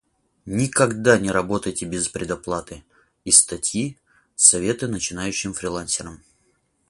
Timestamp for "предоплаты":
2.07-2.83